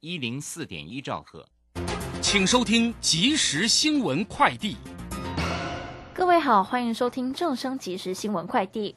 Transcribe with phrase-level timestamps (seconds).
[0.00, 1.44] 一零四点一兆赫，
[2.22, 4.76] 请收听即时新闻快递。
[6.14, 8.94] 各位好，欢迎收听正声即时新闻快递。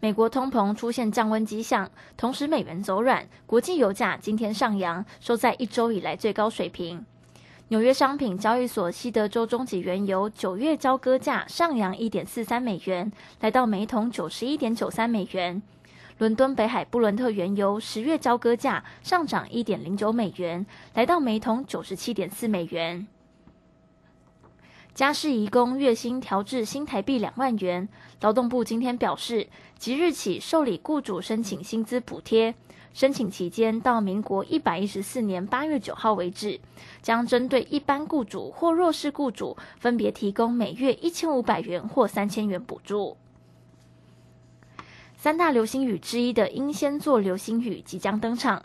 [0.00, 7.04] 美国通膨出现降温迹象，同时美元走软，国际油价今天上扬，收在一周以来最高水平。
[7.68, 15.60] 纽约商品交易所西德州中级原油九月交割价上扬一点四三美元，来到每桶九十一点九三美元。
[16.18, 23.06] 伦敦北海布伦特原油十月交割价上涨一点零九美元，来到每桶九十七点四美元。
[24.94, 27.88] 家事移工月薪调至新台币两万元，
[28.20, 29.48] 劳动部今天表示，
[29.78, 32.54] 即日起受理雇主申请薪资补贴，
[32.92, 36.60] 申请期间到民国一百一十四年八月九号为止，
[37.00, 43.16] 将针对一般雇主或弱势雇主，分别提供每月一千五百元或三千元补助。
[45.22, 48.60] 三大流星雨之一的英仙座流星雨即将登场。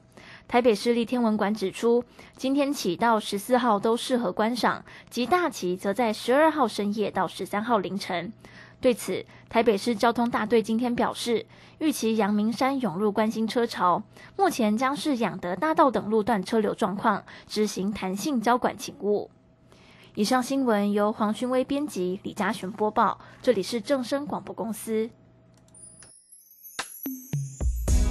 [0.48, 2.04] 台北市立天文馆指出，
[2.36, 8.34] 今天起到十四号都适合观赏，极大期则在十二号深夜到十三号凌晨。
[8.82, 11.46] 对此，台北市交通大队今天表示，
[11.78, 14.02] 预期阳明山涌入关心车潮，
[14.36, 19.30] 目前将是养德大道等路段车流状况，执行弹性交管勤务。
[20.16, 25.08] 以上新闻由黄勋威编辑，李嘉璇播报，这里是正声广播公司。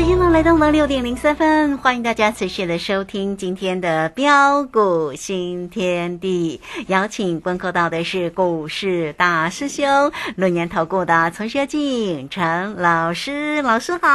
[0.00, 6.58] 时间呢来到了六点零三分，欢迎大家持续的收听今天的标股新天地。
[6.86, 14.08] 邀请观看到的是股市大师兄论年投顾的陈学进陈老师，老师好。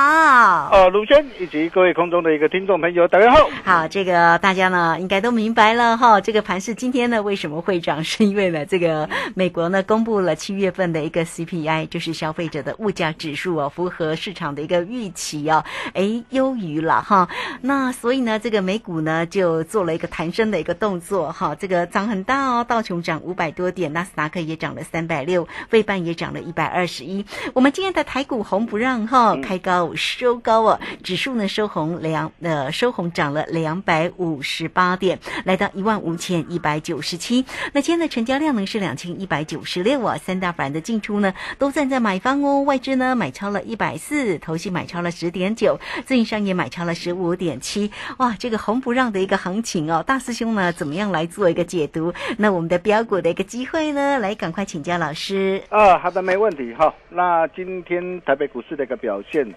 [0.73, 3.47] 哦，卢轩以及各位空中的一个听众朋友，大家好。
[3.63, 6.19] 好，这个大家呢应该都明白了哈。
[6.19, 8.03] 这个盘是今天呢为什么会涨？
[8.03, 15.63] 是因为呢这个美国呢公布了七月份的一个 CPI，就是消费者的物价指数哦，符合市场的一个预期哦。
[15.93, 17.27] 哎，优于了哈，
[17.61, 27.25] 那所以呢，这个美股呢就做了一个弹升的一个动作哈，这个涨很大哦，道琼涨五百多点，纳斯达克也涨了三百六，费半也涨了一百二十一。
[27.53, 37.45] 我们今天的台股红不让哈，开高收高哦，指数呢收红两呃收红涨了两百五十八点，来到一万五千一百九十七。
[37.73, 45.64] 那今天的成交量呢是两千一百九十六啊，三大板的进出呢都站在买方哦，外资呢买超了一百四，投信买超了十点九。
[46.05, 52.13] 自营商也买超了十五点七，哇，这个红不让的一个行情哦，大师兄呢怎么样来做一个解读？
[52.37, 55.61] 那我们的标股的一个机会呢，来赶快请教老师。
[55.69, 56.93] 啊，好的，没问题哈。
[57.09, 59.47] 那今天台北股市的一个表现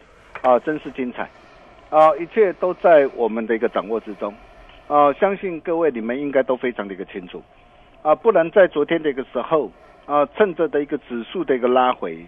[0.43, 1.29] 啊，真是精彩
[1.91, 4.33] 啊，一切都在我们的一个掌握之中
[4.87, 7.43] 啊，相信各位你们应该都非常的一个清楚
[8.03, 9.71] 啊，不然在昨天的一个时候
[10.07, 12.27] 啊，趁着的一个指数的一个拉回，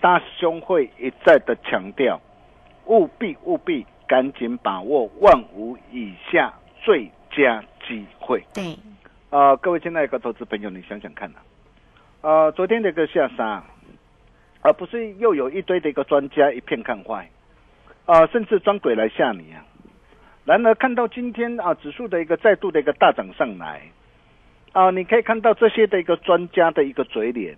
[0.00, 2.20] 大师兄会一再的强调。
[2.86, 6.52] 务必务必赶紧把握万五以下
[6.82, 8.42] 最佳机会。
[8.52, 8.76] 对，
[9.30, 11.38] 啊，各位亲爱的投资朋友，你想想看呐，
[12.20, 13.62] 啊，昨天的一个下杀，
[14.60, 17.30] 而不是又有一堆的一个专家一片看坏，
[18.06, 19.64] 啊，甚至装鬼来吓你啊。
[20.44, 23.82] 然而看到今天啊，指数的一个再度的一个大涨上来，
[24.72, 27.56] 啊，你可以看到这些的一个专家的一个嘴脸，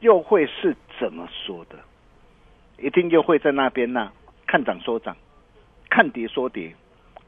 [0.00, 1.76] 又会是怎么说的？
[2.78, 4.10] 一定又会在那边呐。
[4.56, 5.14] 看涨说涨，
[5.90, 6.74] 看跌说跌，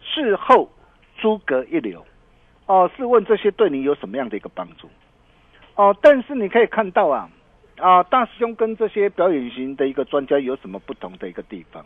[0.00, 0.66] 事后
[1.18, 2.02] 诸葛一流，
[2.64, 4.88] 哦，试问这些对你有什么样的一个帮助？
[5.74, 7.28] 哦，但是你可以看到啊，
[7.76, 11.84] 啊，大师兄跟这些表演型的一个专家有什么不同的一个地方？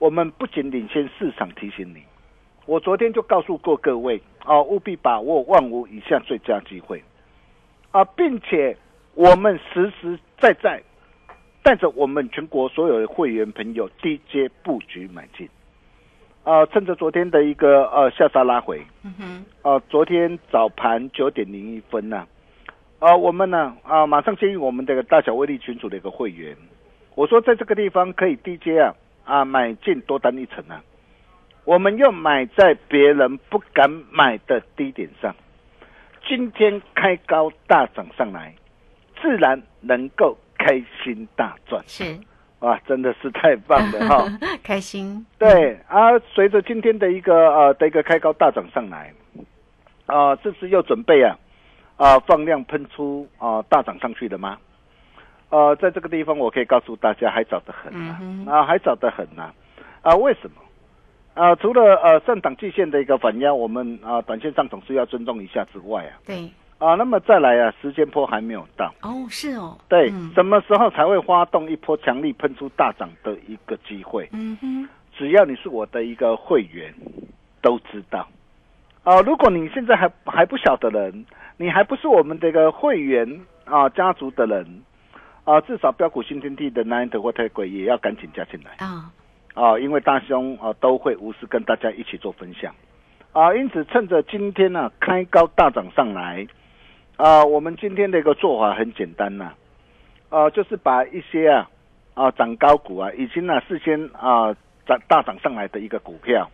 [0.00, 2.02] 我们不仅领先市场，提醒你，
[2.66, 7.00] 我昨天就告诉过各位，啊，务必把握万无以下最佳机会，
[7.92, 8.76] 啊，并且
[9.14, 10.82] 我们实实在在
[11.62, 15.48] 带着我们全国所有的会员朋友低阶布局买进。
[16.42, 22.26] 啊，趁着昨天的一个呃下杀拉回，嗯哼，啊，昨天早盘九点零一分呢，
[22.98, 26.56] 啊，我们呢啊马上建议我们这个大小威力群组的一个会员，
[27.14, 30.82] 我说在这个地方可以低阶啊啊买进多单一层啊，
[31.66, 35.36] 我们又买在别人不敢买的低点上，
[36.26, 38.54] 今天开高大涨上来，
[39.20, 41.82] 自然能够开心大赚。
[41.86, 42.16] 是。
[42.60, 44.26] 哇，真的是太棒了哈！
[44.62, 45.24] 开心。
[45.38, 49.10] 对啊，随着今天的一个呃的一个开高大涨上来，
[50.04, 51.34] 啊，这是又准备啊
[51.96, 54.58] 啊放量喷出啊大涨上去的吗？
[55.48, 58.20] 呃，在这个地方我可以告诉大家，还早得很啊，
[58.60, 59.50] 啊还早得很呐
[60.02, 60.14] 啊！
[60.16, 60.60] 为什么？
[61.42, 66.50] 啊，除了呃上档季线的一个反压，我们啊短线上总是要尊重一下之外啊，对。
[66.80, 74.26] 啊，那么再来啊，时间波还没有到哦，是哦，对，什么时候才会发动一波强力喷出大涨的一个机会？
[74.32, 76.92] 嗯哼，只要你是我的一个会员，
[77.60, 78.26] 都知道。
[79.04, 81.26] 啊，如果你现在还还不晓得人，
[81.58, 84.82] 你还不是我们这个会员啊家族的人
[85.44, 89.12] 啊，至少标股新天地的 nine 或太鬼也要赶紧加进来啊
[89.52, 92.74] 啊，因为大兄啊都会无私跟大家一起做分享
[93.32, 96.46] 啊，因此趁着今天呢开高大涨上来。
[97.20, 99.52] 啊，我们今天的一个做法很简单呐，
[100.30, 101.68] 啊，就是把一些啊
[102.14, 104.56] 啊涨高股啊，已经呢事先啊
[104.86, 106.50] 涨大涨上来的一个股票，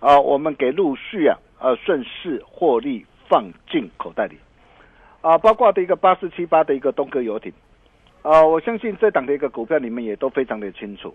[0.00, 4.36] 啊，我们给陆续啊呃顺势获利放进口袋里，
[5.20, 7.52] 啊，包括的一个八四七八的一个东哥游艇，
[8.22, 11.14] 啊，我相信这档的一个股票你们也都非常的清楚，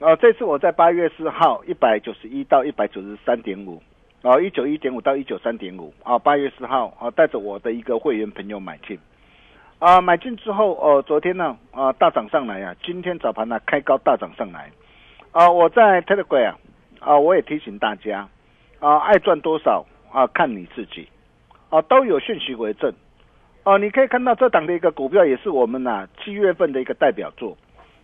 [0.00, 3.82] 啊，这次我在八月四号一百九十一到一百九十三点五。
[4.28, 8.98] 啊，一九一点五到一九三点五啊，八月四号啊，带着我的一个会员朋友买进，
[9.78, 14.70] 啊，买进之后哦，昨天呢啊大涨上来啊，今天早盘呢开高大涨上来，
[15.32, 16.58] 啊，我在 Telegram 啊
[17.00, 18.28] 啊，我也提醒大家
[18.80, 21.08] 啊，爱赚多少啊，看你自己。
[21.70, 22.92] 啊，都有讯息为证。
[23.62, 27.56] 啊，你可以看到这档的一个股票也是我们呐七月份的一个代表作。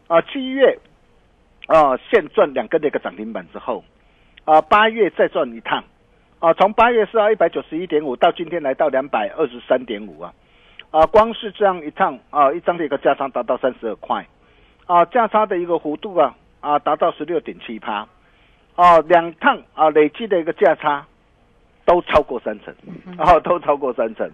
[0.07, 0.79] 啊，七月
[1.67, 3.85] 啊现赚两个的一个涨停板之后
[4.47, 5.85] 啊，八月再赚一趟。
[6.45, 10.31] 啊，从八月四号一百九十一点五到今天来到两百二十三点五啊，
[10.91, 14.27] 啊，光是这样一趟啊，一张的一个价差达到三十二块，
[14.85, 18.07] 啊，价差的一个幅度啊，啊，达到十六点七趴，
[18.75, 21.07] 啊，两趟啊累计的一个价差
[21.87, 22.75] 都超过三成，
[23.17, 24.31] 啊，都超过三成，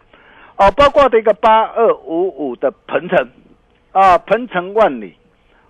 [0.57, 3.29] 哦，包括的一个八二五五的鹏程，
[3.93, 5.15] 啊，鹏程万里，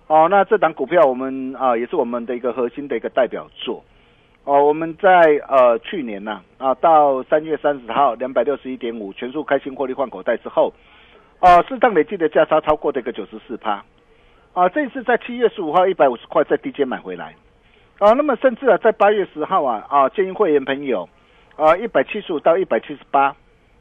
[0.07, 3.83] 哦，那这档股票我们啊也是我们的一个核心的一个代表作。
[4.43, 5.09] 哦，我们在
[5.47, 10.73] 呃去年呐啊，到三月三十号两百六十一点五全数开新获利换口袋之后，
[11.39, 13.83] 啊，适当累计的价差超过这个九十四趴，
[14.53, 17.35] 啊，这次在七月十五号一百五十块在低阶买回来，
[17.99, 21.07] 啊，那么甚至啊在八月十号啊啊建议会员朋友
[21.55, 23.35] 啊一百七十五到一百七十八，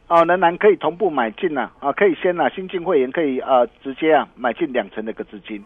[0.09, 5.65] 啊仍然可以同步买进呐啊可以先呐新进会员可以啊直接啊买进两成的一个资金。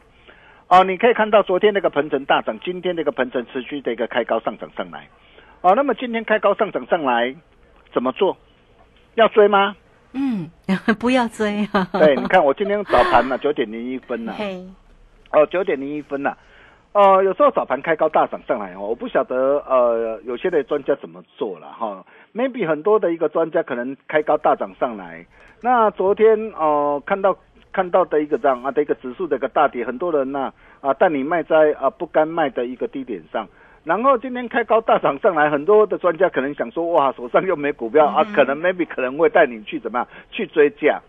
[0.74, 5.08] 哦，你可以看到昨天那个鹏程大涨，今天那个鹏程持续的一个开高上涨上来。
[5.60, 7.32] 哦，那么今天开高上涨上来，
[7.92, 8.36] 怎么做？
[9.14, 9.76] 要追吗？
[10.14, 10.50] 嗯，
[10.98, 11.64] 不要追。
[11.92, 14.34] 对，你看我今天早盘呢 九点零一分呢。
[15.30, 16.36] 哦，九点零一分呢。
[16.92, 22.04] 哦，有时候早盘开高大涨上来哦，我不晓得呃有些的专家怎么做了哈。
[22.34, 25.24] Maybe 很多的一个专家可能开高大涨上来，
[25.62, 27.38] 那昨天哦看到。
[27.74, 33.48] 看到的一个这样啊的一个指数的一个大跌，很多人呢啊带你卖在啊不该卖的一个低点上，
[33.82, 41.00] 然后今天开高大涨上来，很多的专家可能想说哇手上又没股票啊，可能 maybe 可能会带你去怎么样去追价，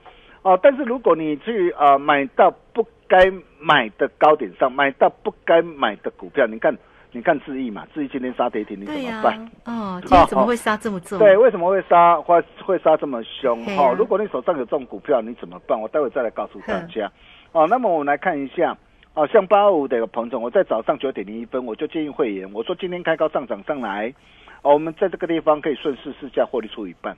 [0.41, 6.75] 哦，但是如果你去啊买到不该买的高点上，买到不该买的股票，你看。
[7.15, 9.49] 你看智毅嘛，智毅今天杀跌停，你怎么办？
[9.63, 11.17] 哦，今天怎么会杀这么重？
[11.17, 12.19] 对，为什么会杀？
[12.19, 13.63] 会会杀这么凶？
[13.77, 15.79] 哈，如果你手上有这种股票，你怎么办？
[15.79, 17.09] 我待会再来告诉大家。
[17.53, 18.77] 哦，那么我们来看一下，
[19.13, 24.13] 哦，像八二五的彭总，我在早上九点零一分，我就建议会员，我说今天开高上涨上来，
[24.61, 27.15] 哦，我们在这个地方可以顺势试价获利出一半。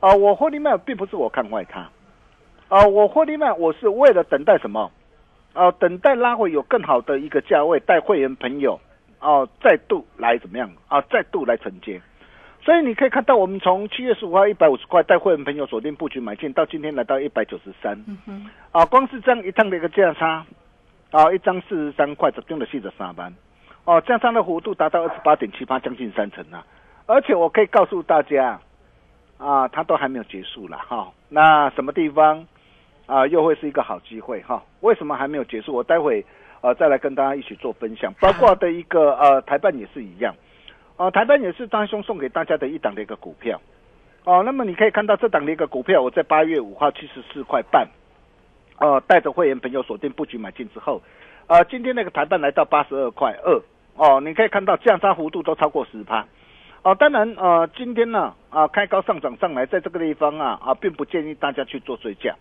[0.00, 1.88] 啊，我获利卖并不是我看坏它，
[2.66, 4.90] 啊，我获利卖我是为了等待什么？
[5.52, 8.80] 啊，等待拉回有更好的一个价位，带会员朋友。
[9.22, 11.00] 哦，再度来怎么样啊？
[11.02, 12.02] 再度来承接，
[12.60, 18.04] 所以你可以看到，我们从七月十五号一百五十块带会员朋友锁定布局买进，到今天来到一百九十三，
[18.72, 20.44] 啊，光是这样一趟的一个价差，
[21.12, 23.32] 啊，一张四十三块，只用了四十三班，
[23.84, 26.66] 哦，价差的幅度达到二十八点七八，将近三成啊！
[27.06, 28.60] 而且我可以告诉大家，
[29.38, 31.12] 啊，它都还没有结束了哈。
[31.28, 32.46] 那什么地方
[33.06, 34.62] 啊，又会是一个好机会哈？
[34.80, 35.74] 为什么还没有结束？
[35.74, 36.24] 我待会
[36.62, 40.34] 呃再来跟大家一起做分享，包括的一个呃台办也是一样。
[40.96, 43.60] 哦，台办也是张兄送给大家的一档的一个股票，
[44.24, 47.88] 哦，那么你可以看到这档的一个股票，我在八月五号七十四块半，
[48.78, 51.02] 哦，带着会员朋友锁定布局买进之后，
[51.48, 53.60] 呃，今天那个台办来到八十二块二，
[53.96, 56.24] 哦，你可以看到降差幅度都超过十趴，
[56.82, 62.36] 哦，当然，呃，今天呢，啊，开高上涨上来，在这个地方啊，啊，并不建议大家去做追加，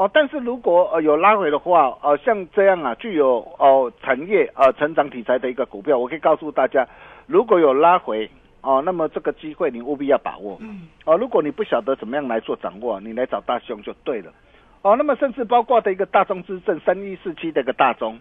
[0.00, 6.88] 哦，但是如果呃有拉回的话，呃，像这样啊，具有哦产业呃成长题材的一个股票，我可以告诉大家。
[7.26, 8.30] 如果有拉回
[8.62, 10.56] 哦，那么这个机会你务必要把握。
[10.60, 14.32] 嗯，哦，如果你不晓得怎么样来做掌握，你来找大兄就对了。
[14.80, 18.18] 哦，那么甚至包括的一个大中之证三一四七的一个大中，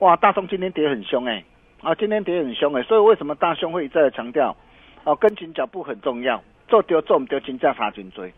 [0.00, 1.42] 哇，大中今天跌很凶哎，
[1.80, 4.54] 啊，今天跌很凶哎，所以为什么大兄会一再强调，
[5.04, 8.30] 哦，跟紧脚步很重要，做丢做唔丢，金价差紧追。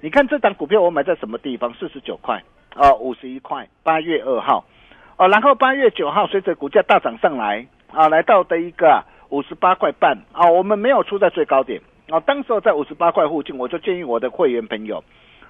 [0.00, 1.72] 你看这档股票我买在什么地方？
[1.74, 2.42] 四十九块，
[2.74, 4.64] 哦，五十一块，八月二号，
[5.16, 9.04] 哦，然后八月九号随着股价大涨上来，啊，来到的一个。
[9.30, 15.04] 五十八块半啊，我们没有出在最高点啊，当时候在五十八块附近，我就建议我的会员朋友，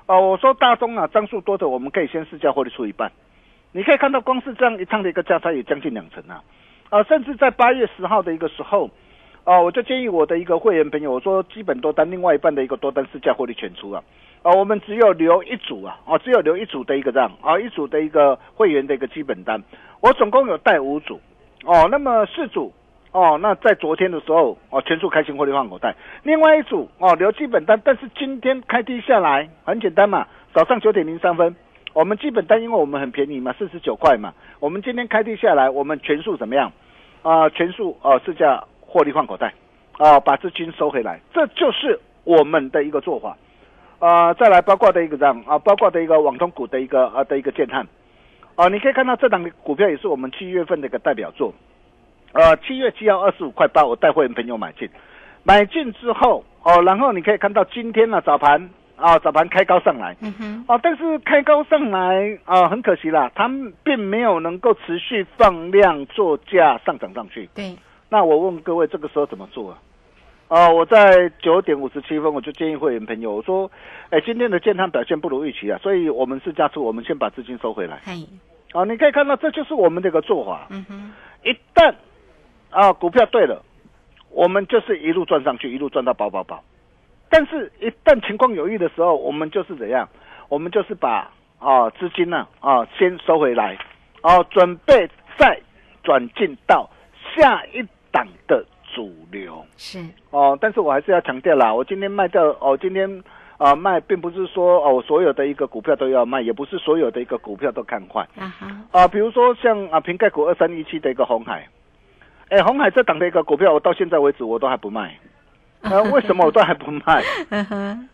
[0.04, 3.11] 哦，我说大中啊，张数多的我们可以先试价获利出一半，
[3.73, 6.45] 你可以看到光是这样一趟的一个价差也将近两成啊，
[6.90, 8.90] 啊，甚至在八月十号的一个时候，
[9.50, 14.00] 哦，我就建议我的一个会员朋友，我说基本多单另外一半的一个多单试价获利全出啊，
[14.45, 19.61] 啊，我们只有留一组啊，哦，只有留一组的一个这样啊，一组的一个会员的一个基本单，
[20.00, 21.19] 我总共有带五组，
[21.64, 22.73] 哦，那么四组。
[23.12, 25.97] 哦，那在昨天的时候，哦，全数开新获利换口袋。
[26.23, 31.57] 另外一组哦，留基本单，但是今天开低下来，很简单嘛，早上九点零三分，
[31.92, 36.71] 我们基本单因为我们很便宜嘛，四十九块嘛，我们今天开低下来，我们全数怎么样？
[37.23, 39.55] 啊，全数哦，试价获利换口袋，
[39.99, 43.37] 啊，把资金收回来，这就是我们的一个做法。
[44.01, 47.87] 啊，再来包括的一个这样啊，包括的一个网通股的一个啊的一个建探，
[48.57, 51.53] 啊，你可以看到这档股票也是我们七月份的一个代表作。
[52.33, 54.89] 呃，七月七号二十五块八，我带会员朋友买进，
[55.45, 67.49] 买进之后哦，然后你可以看到今天呢早盘啊早盘开高上来，嗯哼，哦，但是开高上来啊很可惜啦，他们并没有能够持续放量做价上涨上去。
[67.55, 67.77] 对，
[68.11, 69.79] 那我问各位这个时候怎么做啊？
[70.49, 73.71] 哦，我在九点五十七分我就建议会员朋友我说，
[74.11, 78.00] 哎，今天的健康表现不如预期啊，所以我们是加速，我们先把资金收回来。
[78.05, 78.26] 嘿，
[78.75, 80.67] 哦，你可以看到这就是我们这个做法。
[80.71, 81.12] 嗯哼，
[81.45, 81.95] 一旦
[82.71, 83.62] 啊，股票对了，
[84.31, 86.64] 我们就是一路赚上去，一路赚到饱饱饱。
[87.29, 90.09] 但是，一旦情况有异的时候，我们就是怎样？
[90.49, 93.79] 我们就是把啊资金呢啊先收回来，
[94.23, 95.61] 哦，准备再
[96.02, 96.90] 转进到
[97.37, 98.64] 下一档的
[98.95, 99.64] 主流。
[99.76, 103.23] 是哦，但是我还是要强调啦，我今天卖掉哦，今天
[103.59, 108.26] 啊卖，并不是说哦所有的一个股票都要卖，也不是所有的一个股票都看坏。
[108.37, 111.67] 啊哈啊，比如说像啊瓶盖股二三一七的一个红海。
[112.49, 115.17] 哎，红海这档的一个股票，我到现在为止我都还不卖。
[115.83, 117.23] 呃， 为什么我都还不卖？
[117.50, 118.09] 嗯哼，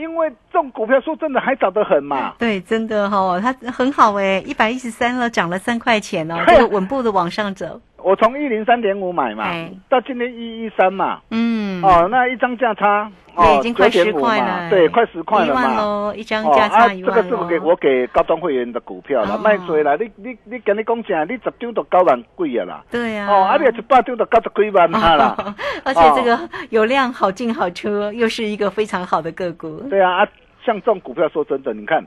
[0.00, 2.34] 因为这种股票说真的还早得很嘛。
[2.38, 7.80] 对，真的哈，它很好哎，一百一十三了，涨了三块钱哦， 这个稳步的往上走。
[8.04, 9.50] 我从一零三点五买嘛，
[9.88, 29.80] 到今天一一三嘛，嗯，哦，那一张价差，哦，已经快十块了，对，快十块了嘛，一张价差一万这个是我给我给高端会员的股票了，卖出来，你你你跟你讲讲，你十张都高万贵啊啦，对呀，哦，啊，你一百张都九十几万啊啦， 而且这个有量好进好出，又是一个非常好的个股。
[29.88, 30.28] 对啊，啊，
[30.62, 32.06] 像这种股票，说真的，你看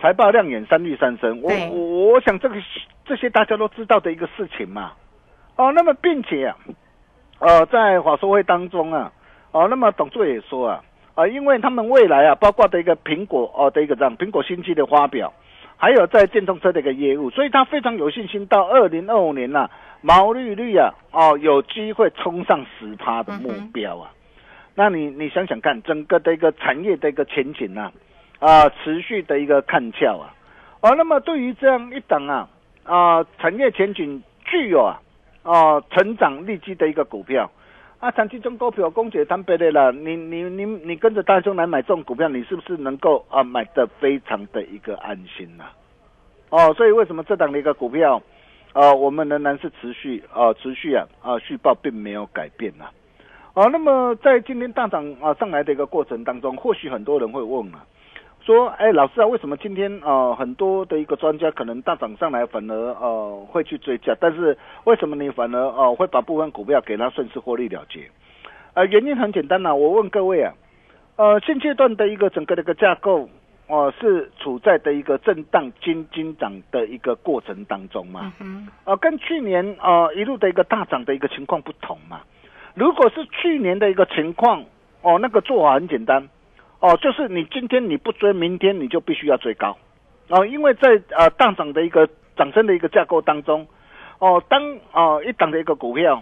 [0.00, 2.56] 财报亮眼，三绿三升，我我我想这个
[3.04, 4.90] 这些大家都知道的一个事情嘛。
[5.56, 6.56] 哦，那么并且啊，
[7.38, 9.12] 呃，在法说会当中啊，
[9.52, 10.82] 哦，那么董座也说啊，
[11.14, 15.32] 啊，因为他们未来啊，包括的一个苹果哦的一个这样苹果新机的发表，
[15.76, 19.68] 还有在电动车的一个业务，所以他非常有信心，到二零二五年呐，
[20.00, 24.10] 毛利率啊，哦，有机会冲上十趴的目标啊。
[24.74, 27.92] 那你你想想看，整个的一个产业的一个前景啊，
[28.38, 30.32] 啊，持续的一个看俏啊，
[30.80, 32.48] 哦，那么对于这样一档啊，
[32.84, 34.98] 啊，产业前景具有啊。
[35.42, 37.50] 哦，成长利基的一个股票，
[37.98, 45.64] 啊，长期中股票，公姐谈别的了，你你你你跟着大众来买这种股票，你是不是能够啊买的非常的一个安心呐？
[46.50, 48.22] 哦，所以为什么这档的一个股票，
[48.72, 52.84] 啊，我们仍然是持续啊持续啊啊续报并没有改变呐？
[53.54, 57.84] 哦，那么在今天大涨啊上来的一个过程当中，或许很多人会问啊，
[58.44, 68.10] 说，哎，老师啊，为什么今天呃很多的一个专家可能大涨上来，反而呃会去追加，但是为什么你反而呃会把部分股票给它顺势获利了结？
[68.74, 70.52] 呃，原因很简单呐、我问各位啊，
[71.16, 73.28] 呃，现阶段的一个整个的一个架构。
[73.68, 78.30] 哦、是处在的一个震荡金金涨的一个过程当中嘛？
[78.38, 82.20] 嗯呃，跟去年呃一路的一个大涨的一个情况不同嘛。
[82.74, 84.62] 如果是去年的一个情况，
[85.00, 86.28] 哦，那个做法很简单，
[86.82, 89.78] 哦，就是你今天你不追，明天你就必须要追高，
[90.28, 93.64] 哦，因为在呃大涨的一个涨升的一个架构当中，
[94.18, 94.60] 哦，当
[94.90, 96.20] 呃一档的一个股票，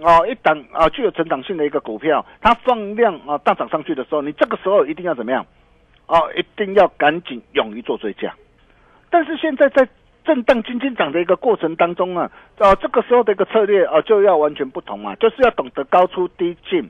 [0.00, 5.44] 哦一档啊、具有成长性的一个股票，它放量啊、大涨上去的时候，你这个时候一定要怎么样？
[6.06, 8.34] 哦，一定要赶紧勇于做追加。
[9.10, 9.86] 但是现在在
[10.24, 16.88] 震荡金金涨的一个过程当中啊，呃，这个时候的一个策略啊、就要完全不同啊，就是要懂得高出低进，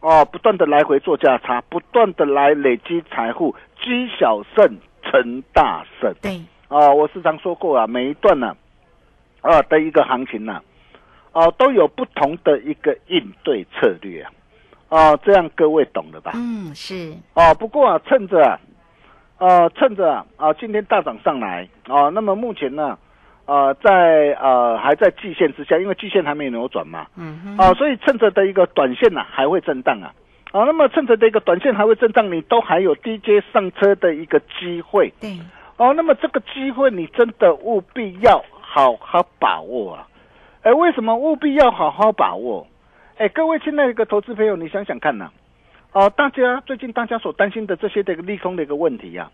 [0.00, 6.10] 哦，不断的来回做价差，不断的来累积财富，积小胜成大胜。
[6.22, 8.56] 对，哦、我时常说过啊，每一段呢、
[9.42, 10.62] 啊，的一个行情呢、
[11.32, 14.30] 哦、都有不同的一个应对策略啊，
[14.88, 16.32] 哦，这样各位懂了吧？
[16.34, 18.58] 嗯，是，哦，不过啊，趁着啊，
[19.38, 22.98] 呃，趁着啊，啊，今天大涨上来啊，那么目前呢，
[23.50, 30.14] 呃，在呃还在季线之下，因为季线还没有扭转嘛，嗯哼，啊，所以趁着的一个短线呢、还会震荡啊，
[30.52, 35.12] 啊，那么趁着的一个短线还会震荡，你都还有低阶上车的一个机会。
[35.20, 35.36] 对，
[35.78, 40.06] 哦，那么这个机会你真的务必要好好把握啊！
[40.62, 42.64] 哎，为什么务必要好好把握？
[43.18, 45.28] 哎，各位亲爱的一个投资朋友，你想想看呐、
[45.90, 49.28] 哦、大家最近大家所担心的这些的一个利空的一个问题呀、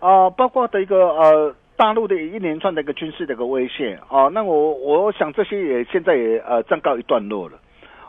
[0.00, 3.98] 啊，包括的一个呃大陆的一连串的一个军事的一个威胁。
[4.08, 7.58] 哦、那我我想这些也现在也呃暂告一段落了。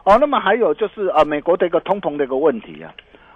[0.03, 2.93] 哦，那么还有就是啊、美国的一个通膨的一个问题啊，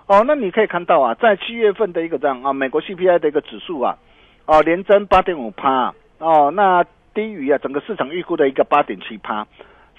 [0.07, 3.97] 哦，那你可以看到啊，在七月份的一个这样啊，美国 CPI 的一个指数啊，
[4.45, 5.93] 哦连增八点五趴。
[6.19, 9.45] 哦，那低于啊整个市场预估的一个八点七趴。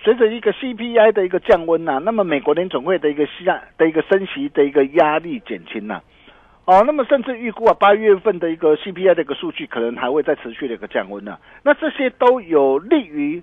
[0.05, 6.01] 随着一个 CPI 的一个降温呐、那么美国联总会的一个下的一个升息的一个压力减轻呐、
[6.65, 13.43] 哦，那么甚至预估啊，八月份的一个 CPI 的一个数据可能还会再持续的一个降温呢、那这些都有利于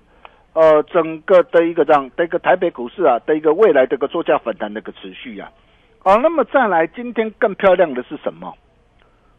[0.54, 5.50] 呃整个的一个这样的一个台北股市啊的一个未来的一个作价反弹的一个持续啊。
[6.02, 8.54] 哦，那么再来，今天更漂亮的是什么？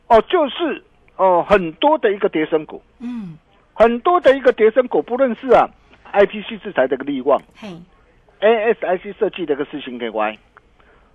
[0.08, 0.84] 哦，就是
[1.16, 3.36] 哦很多的一个跌升股，嗯，
[3.74, 5.68] 很多的一个跌升股，不论是啊
[6.14, 7.42] IPC 制裁的一个利旺。
[7.56, 7.68] 嘿
[8.42, 10.38] ，ASIC 设计的一个四星 KY，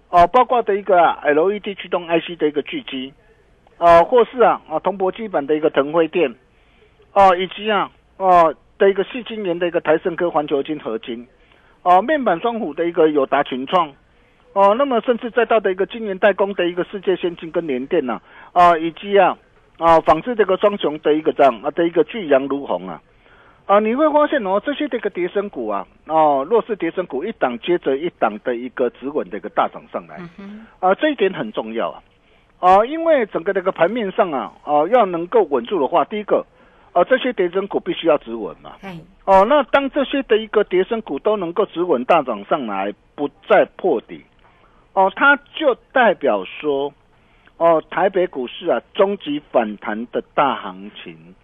[0.08, 3.12] 哦，包括的一个、啊、LED 驱动 IC 的一个巨基，
[3.78, 6.32] 哦，或是啊啊铜箔基板的一个腾辉电，
[7.12, 11.26] 哦，以及啊哦的一个细晶圆的一个台盛科环球金合金，
[11.82, 13.92] 哦，面板双虎的一个友达群创，
[14.52, 18.20] 哦，那么甚至再到的一个晶圆代工的一个世界先进跟联电呐、
[18.52, 19.36] 啊，以及啊
[19.78, 23.02] 啊仿制这个双雄的一个这样啊的一个巨阳如虹啊。
[23.66, 32.00] 啊，你会发现哦，这些的一个跌升股啊，哦，弱势跌升股一档接着一档的一个止稳的一个大涨上来，嗯，啊，这一点很重要啊，
[32.61, 36.46] 啊，因为整个这个盘面上啊，啊，要能够稳住的话，第一个，
[36.92, 44.22] 啊，这些跌升股必须要止稳嘛，嘿，哦，那当这些的一个跌升股都能够止稳大涨上来，不再破底，
[44.92, 46.94] 哦，它就代表说，
[47.57, 51.35] 哦，台北股市啊，终极反弹的大行情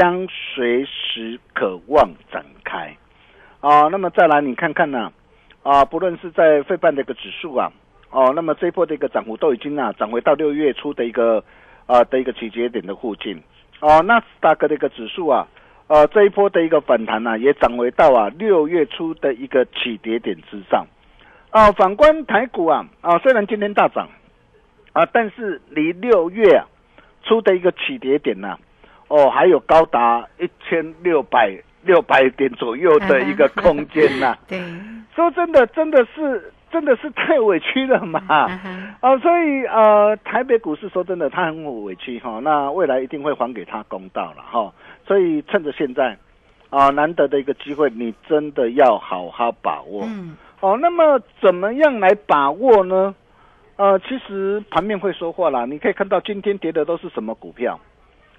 [0.00, 2.96] 将随时可望展开，
[3.60, 5.12] 啊，那么再来你看看呢、
[5.62, 7.70] 啊，不论是在费半的一个指数啊，
[8.08, 11.44] 哦，那么这一波的一个涨幅都已经啊涨回到六月初的一个
[11.84, 13.42] 啊的一个起节点的附近，
[13.80, 15.46] 哦，纳斯达克的一个指数啊，
[15.88, 20.86] 呃，这一波的一个反弹呢、也涨回到啊六月初的一个起跌点之上，
[21.50, 24.08] 啊，反观台股啊，啊，虽然今天大涨，
[24.94, 26.64] 啊，但是离六月啊
[27.22, 28.56] 初的一个起跌点呢、
[29.10, 34.56] 哦，还有高达一千六百六百点左右的一个空间呐、 对，
[35.16, 38.22] 说真的，真的是真的是太委屈了嘛。
[39.00, 44.72] 啊，所以呃，台北股市说真的，他很委屈哈、那未来一定会还给他公道了哈、
[45.04, 46.16] 所以趁着现在
[46.68, 50.04] 啊、难得的一个机会，你真的要好好把握。
[50.06, 53.12] 嗯，哦，那么怎么样来把握呢？
[53.74, 55.64] 呃，其实盘面会说话啦。
[55.64, 57.80] 你可以看到今天跌的都是什么股票？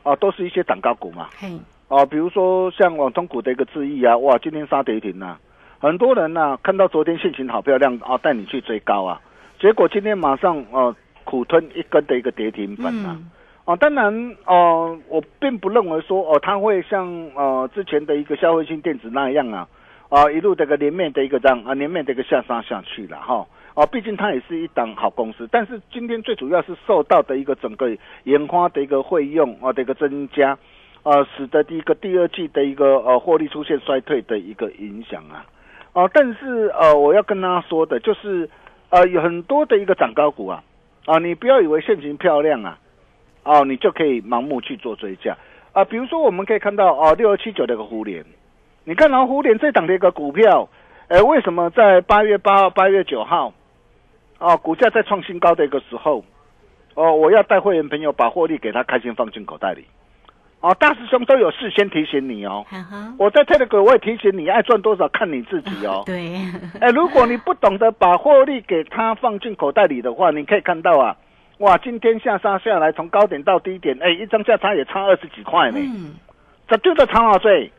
[0.03, 1.29] 哦、都是一些涨高股嘛。
[1.37, 1.47] 嘿，
[1.87, 5.37] 哦，比如说像网通股的一个智易啊，哇，今天杀跌停呐、
[5.79, 9.21] 很多人呐、看到昨天现行好漂亮啊，带你去追高啊，
[9.59, 13.15] 结果今天马上呃苦吞一根的一个跌停板啊。
[13.17, 13.29] 嗯，
[13.65, 19.67] 哦，当然，哦、我并不认为说哦，它会像呃之前的一个消费性电子那样啊，
[20.09, 23.45] 啊一路这个连面的一个这样啊连面的一个下杀下去了哈。
[23.73, 27.89] 哦，毕竟它也是一档好公司，但是今天最主要是受到的一个整个
[28.25, 30.57] 研发的一个费用啊的一个增加，
[31.03, 35.45] 呃，使得第一个第二季的一个呃获利出现衰退的一个影响啊。
[35.93, 38.49] 哦，但是呃，我要跟大家说的就是，
[38.89, 40.61] 呃，有很多的一个涨高股啊，
[41.05, 42.77] 啊，你不要以为现行漂亮啊，
[43.43, 45.37] 哦，你就可以盲目去做追加
[45.71, 45.85] 啊。
[45.85, 48.25] 比如说，我们可以看到哦，六二七九的一个互联，
[48.83, 50.67] 你看到互联这档的一个股票，
[51.07, 53.53] 哎，为什么在八月八号、八月九号？
[54.41, 56.25] 哦，股价在创新高的一个时候，
[56.95, 59.85] 哦，我要带会员朋友把获利给他开心放进口袋里。
[60.61, 62.65] 哦，大师兄都有事先提醒你哦。
[63.19, 66.01] 我在 Telegram 我也提醒你，爱赚多少看你自己哦。
[66.07, 66.35] 对。
[66.79, 71.15] 哎，如果你不懂得把获利给他放进口袋里的话，你可以看到啊，
[71.59, 75.79] 哇，今天下杀下来，从高点到低点，哎，一张价差也差二十几块呢。
[75.79, 76.15] 嗯。
[76.67, 77.71] 这就在长老最，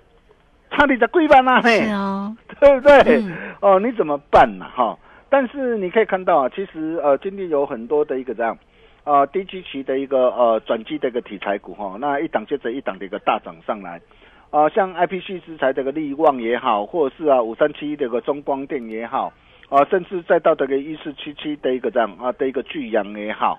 [0.70, 1.62] 差你在贵半那呢。
[1.62, 2.36] 是哦。
[2.60, 3.24] 对不对？
[3.60, 4.66] 哦，你怎么办呢？
[4.74, 4.96] 哈。
[5.32, 8.58] 但是你可以看到啊，其实呃，今天有很多的一个这样，
[9.02, 13.98] 啊，低基期的一个呃转机的一个题材股哈，那一档接着一档的一个大涨上来，
[14.50, 19.32] 啊，像 I P C 制裁这个利旺也好，或者是啊五三七一的一个中光电也好，
[19.70, 23.58] 啊，甚至再到这个一四七七的一个这样啊的一个巨阳也好，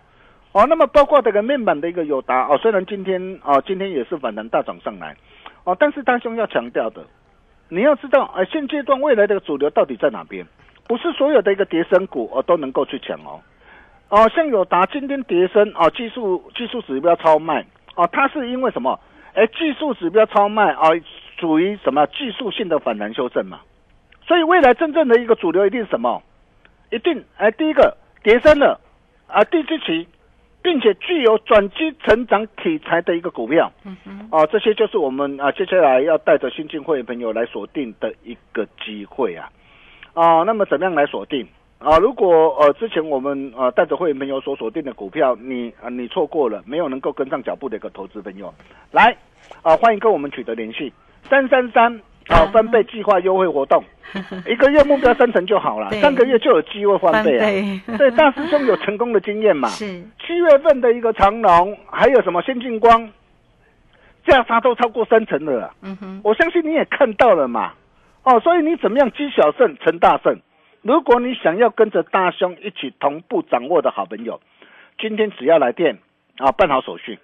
[0.52, 5.18] 哦，那么包括这个面板的一个友达哦，虽然今天啊今天也是反弹大涨上来，
[5.64, 7.04] 哦，但是大兄要强调的，
[7.68, 10.46] 你要知道啊，现阶段未来的主流到底在哪边？
[10.88, 13.42] 不是所有的一个跌升股哦都能够去抢哦，
[14.10, 17.66] 哦，像友达今天叠升哦，技术技术指标超卖
[17.96, 19.00] 哦，它是因为什么？
[19.34, 20.90] 哎，技术指标超卖啊，
[21.40, 23.62] 属于什么技术性的反弹修正嘛？
[24.28, 26.22] 所以未来真正的一个主流一定什么？
[26.92, 28.80] 一定哎，第一个叠升了
[29.28, 30.08] 啊，低基期，
[30.62, 39.50] 并且具有转机成长题材的一个股票，嗯哼，哦，这些就是我们啊接下来要带着新进会员朋友来锁定的一个机会啊。
[40.14, 41.48] 啊，那么怎么样来锁定
[41.80, 41.98] 啊？
[41.98, 48.54] 如果呃之前我们呃带着会员朋友所锁定的股票，你啊你错过了，没有能够跟上脚步的一个投资朋友，
[48.92, 49.16] 来
[49.62, 50.92] 啊欢迎跟我们取得联系，
[51.30, 51.94] 三三三
[52.28, 53.84] 啊翻倍计划优惠活动，
[54.48, 57.98] 一个月目标三成就好了，三个月就有机会翻倍啊！
[57.98, 59.68] 对， 大师兄有成功的经验嘛？
[59.74, 59.86] 是
[60.26, 63.10] 七月份的一个长龙，还有什么先进光，
[64.26, 67.74] 价差都超过三成了，嗯哼，我相信你也看到了嘛。
[68.24, 70.40] 哦，所以你怎么样积小胜成大胜？
[70.82, 74.42] 如果你想要跟着大兄一起同步掌握的好朋友，
[74.98, 75.98] 今天只要来电
[76.38, 77.20] 啊，办好手续，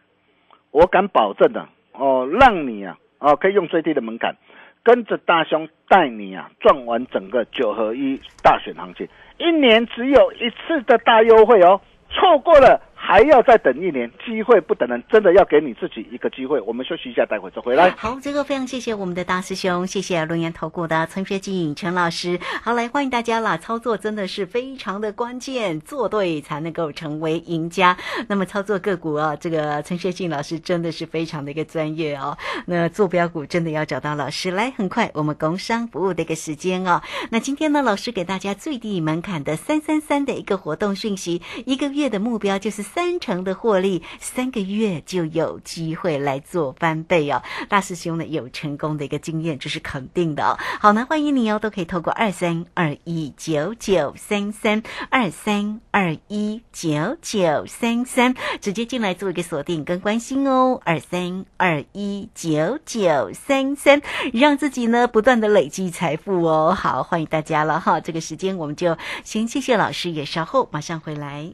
[0.72, 4.36] 我敢保证的哦，让你啊哦可以用最低的门槛，
[4.84, 9.08] 跟着大兄带你啊赚完整个九合一大选行情，
[9.38, 12.82] 一年只有一次的大优惠哦，错过了。
[13.10, 16.62] 还要再等一年，机会不等人，真的要给你自己一个机会。
[16.62, 17.90] 我们休息一下，待会再回来。
[17.98, 22.40] 好，这个非常谢谢我们的大师兄，谢谢龙岩投顾的陈学进陈老师。
[22.62, 23.58] 好，来欢迎大家啦！
[23.58, 27.98] 操作真的是非常的关键，做对才能够成为赢家。
[28.28, 32.38] 那么操作个股啊，这个陈学进老师真的是非常的一个专业哦。
[32.68, 37.02] 那做标股真的要找到老师来，很快我们工商服务的一个时间哦。
[37.32, 42.86] 那今天呢，老师给大家最低门槛的三三三的一个活动讯息，一个月的目标就是。
[42.99, 47.42] 三三成的获利，三个月就有机会来做翻倍哦！
[47.70, 50.60] 大师兄呢有成功的一个经验，这是肯定的哦。
[50.82, 60.82] 好呢，欢迎你哦，都可以透过二三二一九九三三二三二一九九三三直接进来做一个锁定跟关心哦。
[60.84, 64.02] 二三二一九九三三，
[64.34, 66.76] 让自己呢不断的累积财富哦。
[66.78, 68.02] 好，欢迎大家了哈！
[68.02, 71.54] 这个时间我们就先谢谢老师，也稍后马上回来。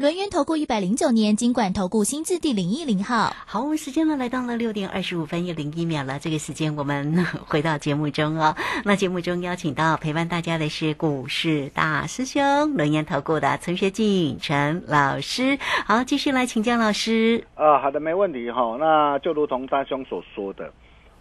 [0.00, 3.36] 轮源投顾一百零九年金管投顾新字第零一零号。
[3.44, 6.18] 好，我们时间呢来到了六点二十五分又零一秒了。
[6.18, 8.56] 这个时间我们回到节目中哦。
[8.82, 15.58] 那节目中邀请到陪伴大家的是股市大师兄轮源投顾的陈学进陈老师。
[15.84, 17.44] 好，继续来请教老师。
[17.54, 18.78] 啊，好的，没问题哈。
[18.80, 20.72] 那就如同大兄所说的，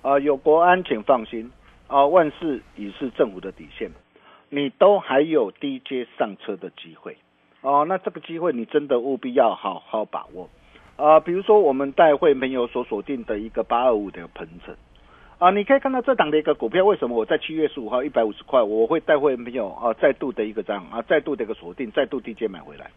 [0.01, 1.51] 啊，有国安请放心
[1.87, 3.91] 啊，万事已是政府的底线，
[4.47, 7.17] 你都还有低阶上车的机会。
[7.61, 10.49] 哦，那这个机会你真的务必要好好把握，
[10.95, 14.73] 啊，比如说我们带会朋友所锁定的一个八二五的鹏程，
[15.39, 22.89] 啊，你可以看到这档的一个股票，为什么我在七月十五号一百五十块，我会带会朋友啊再度的一个涨啊再度的一个锁定，再度低阶买回来，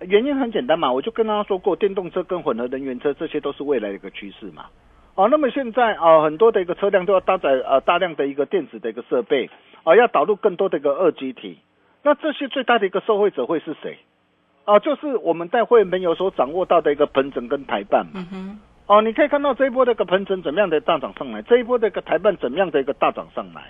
[0.00, 4.70] 原因很简单嘛，我就跟大家说过，电动车跟混合能源车这些都是未来的一个趋势嘛，
[5.14, 9.50] 啊，那么现在啊很多的一个车辆都要搭载呃大量的一个电子的一个设备，
[9.84, 11.58] 啊，要导入更多的一个二极体。
[12.02, 13.98] 那这些最大的一个受惠者会是谁？
[14.64, 18.24] 啊，就是我们在会没有所掌握到的一个盆整跟台办嘛。
[18.86, 23.64] 哦，你可以看到这一波的一个盆整怎么样的大涨上来，这一波的一个台办怎么样的一个大涨上来。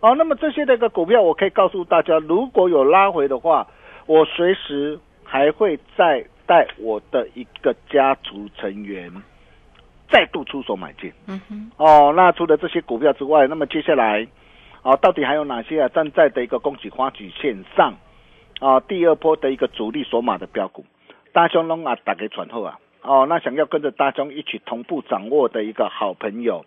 [0.00, 3.66] 哦，那么这些的一个股票，我可以告诉大家，如果有拉回的话，
[4.06, 9.10] 我随时还会再带我的一个家族成员
[10.08, 11.12] 再度出手买进。
[11.26, 11.70] 嗯哼。
[11.76, 14.26] 哦，那除了这些股票之外，那么接下来。
[14.86, 15.88] 啊，到底还有哪些啊？
[15.88, 17.94] 站在的一个恭喜花曲线上，
[18.60, 20.84] 啊，第二波的一个主力索马的标股，
[21.32, 26.64] 大兄龙啊，打给传后啊，哦，那想要跟着大兄一起同步掌握的一个好朋友，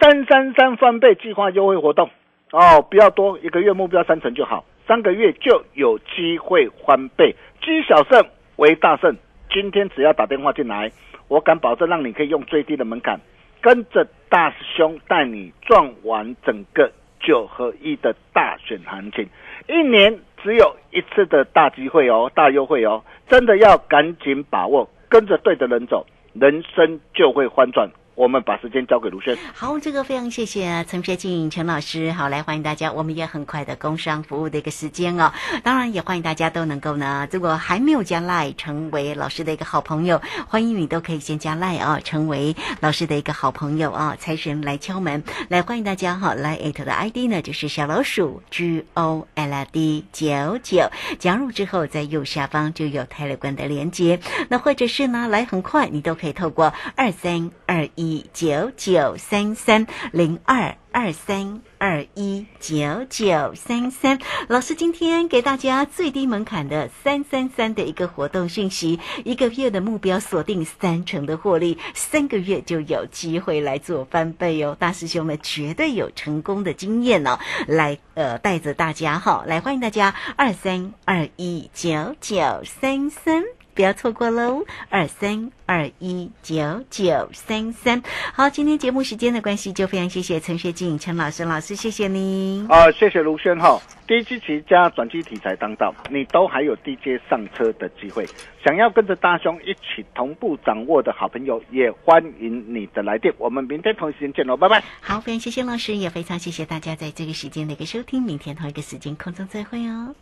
[0.00, 2.10] 三三三翻倍计划优惠活动，
[2.50, 7.32] 哦，不要多，一个月目标三成就好，三个月就有机会翻倍，
[7.62, 9.16] 积小胜为大胜。
[9.52, 10.90] 今天只要打电话进来，
[11.28, 13.20] 我敢保证让你可以用最低的门槛，
[13.60, 16.90] 跟着大师兄带你赚完整个。
[17.20, 19.28] 九合一的大选行情，
[19.68, 27.90] 一年只有一次的大机会哦，大优惠哦，真的要赶紧把握，跟着对的人走，人生就会翻转。
[28.16, 29.36] 我们把时间交给卢轩。
[29.52, 32.10] 好，这个非常谢谢陈学静陈老师。
[32.12, 35.30] 好，来欢迎大家，我们也很快的工商服务的一个时间哦。
[35.62, 44.16] 当然也欢迎大家都能够呢，如果还没有加赖成为老师的一个好朋友，欢迎你都可以先加赖啊，成为老师的一个好朋友啊。
[44.18, 58.05] 财神来敲门，来欢迎大家哈，来艾特的 ID 呢就是小老鼠 G O L D 九九，加入之后在右下方就有泰勒关的连接，那或者是呢，来很快你都可以透过二三二一。
[58.06, 74.76] 一九九三三零二二三二一九九三三，老师今天给大家最低门槛的三三三的一个活动讯息，一个月的目标锁定三成的获利，三个月就有机会来做翻倍哦！
[74.78, 83.42] 大师兄们绝对有成功的经验哦，来呃带着大家哈，来欢迎大家二三二一九九三三。
[83.76, 84.64] 不要错过喽！
[84.88, 88.02] 二三二一九九三三。
[88.32, 92.66] 好，今天节目时间的关系，就非常谢谢陈学静陈老师老师，谢谢您。
[92.68, 93.78] 啊，谢谢卢轩哈。
[94.06, 98.26] 低基期加转机题材当道，你都还有低阶上车的机会。
[98.64, 103.34] 想要跟着大兄一起同步掌握的好朋友，也欢迎你的来电。
[103.36, 104.82] 我们明天同一时间见喽，拜拜。
[105.02, 108.22] 好，非常谢谢老师，也非常谢谢大家在这个时间的一个收听。
[108.22, 110.14] 明天同一个时间空中再会哦。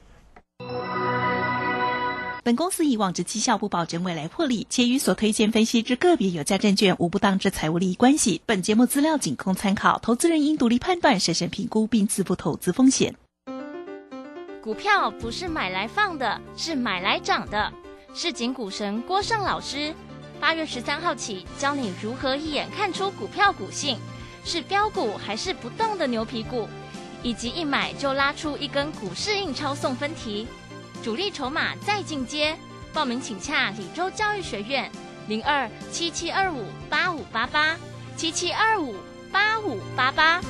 [2.44, 8.42] 本公司以往之绩效不保证未来获利，且与所推荐分析之个别有价证券无不当之财务利益关系。
[8.44, 13.14] 本节目资料仅供参考，投资人应独立判断、审慎评估并自负投资风险。
[14.62, 17.72] 股票不是买来放的，是买来涨的。
[18.12, 19.94] 市井股神郭胜老师，
[20.38, 23.96] 八月十三号起教你如何一眼看出股票股性，
[24.44, 26.68] 是标股还是不动的牛皮股，
[27.22, 30.46] 以及一买就拉出一根股市印钞送分题。
[31.05, 32.57] 主力筹码再进阶，
[32.90, 34.90] 报名请洽李州教育学院
[35.29, 37.77] 零二七七二五八五八八
[38.17, 38.97] 七七二五
[39.31, 40.40] 八五八八。